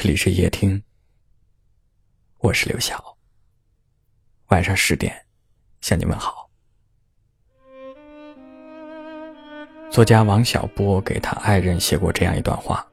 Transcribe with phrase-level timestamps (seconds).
[0.00, 0.80] 这里是夜听，
[2.38, 3.18] 我是刘晓。
[4.46, 5.12] 晚上十点，
[5.80, 6.48] 向你问好。
[9.90, 12.86] 作家王小波给他爱人写过这样一段话：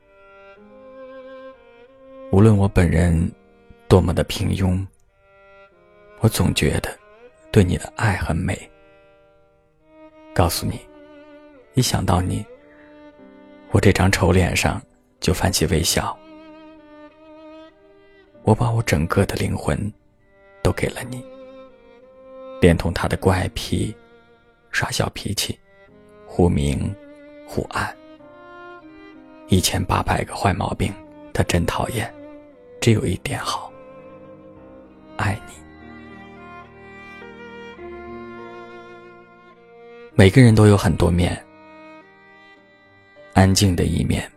[2.32, 3.32] 无论我本人
[3.88, 4.84] 多么的平庸，
[6.22, 6.90] 我总觉得
[7.52, 8.60] 对你的爱很美。
[10.34, 10.80] 告诉你，
[11.76, 12.44] 一想到你，
[13.70, 14.82] 我这张丑脸上
[15.20, 16.18] 就泛起微笑。
[18.46, 19.92] 我把我整个的灵魂
[20.62, 21.26] 都给了你，
[22.62, 23.94] 连同他的怪癖、
[24.70, 25.58] 耍小脾气、
[26.28, 26.94] 忽明
[27.48, 27.92] 忽暗，
[29.48, 30.94] 一千八百个坏毛病，
[31.34, 32.14] 他真讨厌。
[32.80, 33.74] 只有一点好，
[35.18, 35.54] 爱你。
[40.14, 41.44] 每个人都有很多面，
[43.34, 44.32] 安静的一面，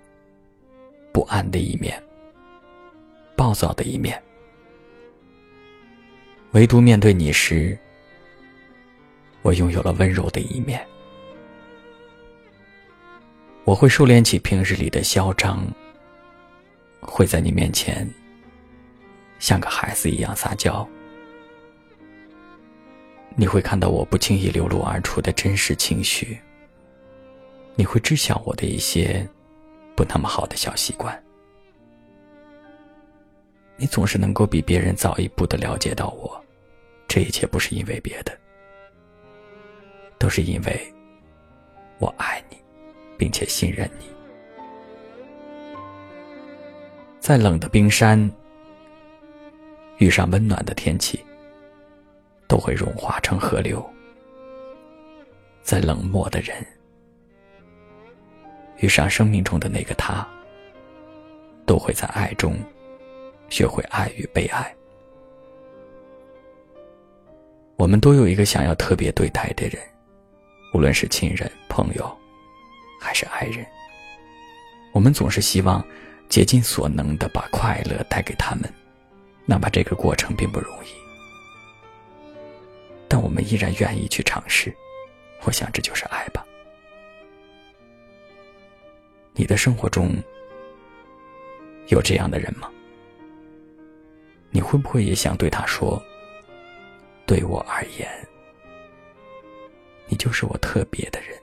[1.13, 2.03] 不安的一面。
[3.39, 4.21] 暴躁的一面，
[6.51, 7.79] 唯独面对你时，
[9.43, 10.85] 我拥有了温柔的一面。
[13.63, 15.65] 我会收敛起平日里的嚣张，
[17.01, 18.13] 会在你面前
[19.39, 20.87] 像个孩子一样撒娇。
[23.37, 26.41] 你会看到我不轻易流露而出的真实情绪，
[27.77, 29.25] 你会知晓我的一些
[29.95, 31.23] 不那么好的小习惯。
[33.81, 36.45] 你总是能够比别人早一步的了解到我，
[37.07, 38.37] 这一切不是因为别的，
[40.19, 40.95] 都是因为
[41.99, 42.57] 我爱你，
[43.17, 44.07] 并且信任你。
[47.21, 48.19] 在冷的冰山
[49.99, 51.25] 遇上温暖的天气，
[52.49, 53.81] 都会融化成河流；
[55.63, 56.67] 在冷漠的人
[58.79, 60.27] 遇上生命中的那个他，
[61.65, 62.57] 都会在爱中。
[63.49, 64.75] 学会爱与被爱。
[67.77, 69.81] 我们都有一个想要特别对待的人，
[70.75, 72.19] 无论是亲人、朋友，
[73.01, 73.65] 还是爱人。
[74.93, 75.85] 我们总是希望
[76.29, 78.73] 竭尽所能的把快乐带给他们，
[79.47, 80.89] 哪怕这个过程并不容易，
[83.07, 84.75] 但我们依然愿意去尝试。
[85.45, 86.45] 我想这就是爱吧。
[89.35, 90.17] 你的生活中
[91.87, 92.69] 有这样的人吗？
[94.51, 96.03] 你会不会也想对他说
[97.27, 98.09] ：“对我而言，
[100.07, 101.39] 你就是我特别的人。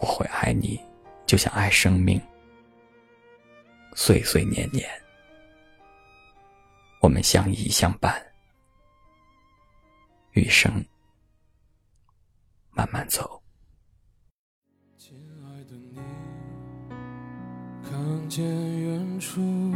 [0.00, 0.80] 我会爱你，
[1.26, 2.20] 就像爱生命，
[3.94, 4.88] 岁岁年年，
[7.00, 8.20] 我们相依相伴，
[10.32, 10.72] 余生
[12.70, 13.40] 慢慢走。”
[14.96, 15.14] 亲
[15.44, 16.00] 爱的你，
[17.82, 18.42] 看见
[18.80, 19.71] 远处。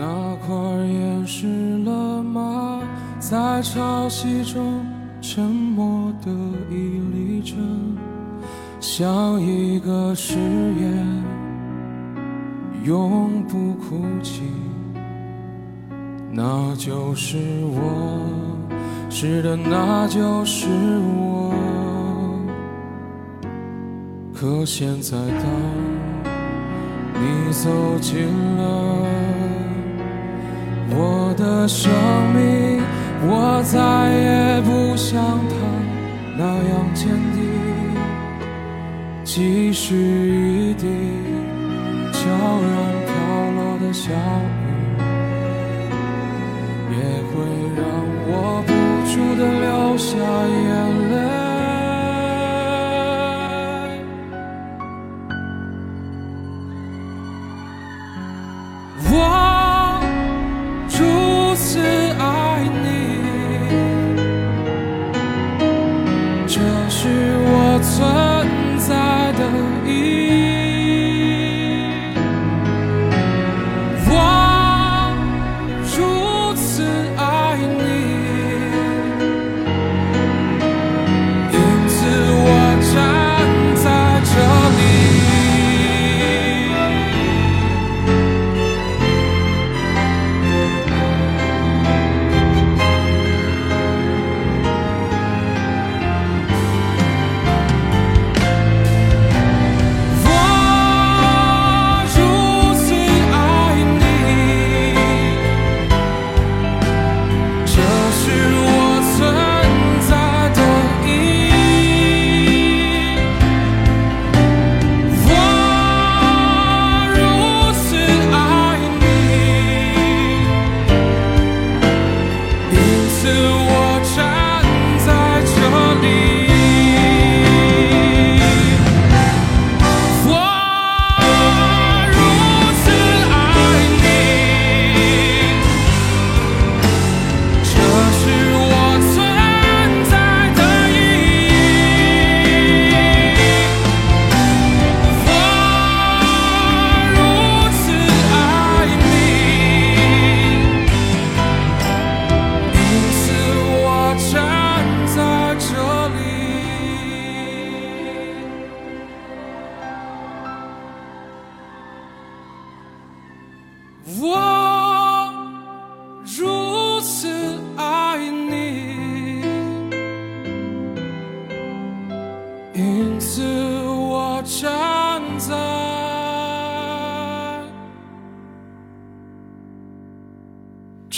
[0.00, 0.56] 那块
[0.86, 2.80] 岩石了吗？
[3.18, 4.82] 在潮汐中
[5.20, 6.30] 沉默的
[6.70, 6.74] 一
[7.12, 7.58] 粒尘，
[8.80, 11.06] 像一个誓言，
[12.82, 14.40] 永不哭泣。
[16.32, 18.24] 那就是我，
[19.10, 20.66] 是的，那就是
[21.10, 21.52] 我。
[24.34, 25.44] 可现在当
[27.20, 27.68] 你走
[28.00, 29.39] 近了。
[30.92, 31.90] 我的生
[32.34, 32.82] 命
[33.22, 33.78] 我再
[34.12, 35.54] 也不像他
[36.36, 37.40] 那样坚定
[39.24, 40.86] 即使一滴
[42.12, 42.70] 悄然
[43.06, 43.12] 飘
[43.56, 44.66] 落的小雨
[46.90, 46.98] 也
[47.28, 47.32] 会
[47.76, 47.84] 让
[48.26, 48.32] 我
[48.66, 48.70] 不
[49.10, 50.68] 住的流下眼
[51.12, 51.40] 泪。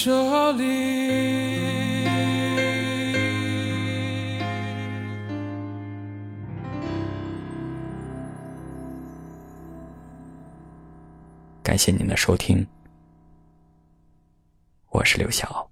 [0.04, 0.64] 这里。
[11.62, 12.66] 感谢您的收听，
[14.90, 15.71] 我是刘晓。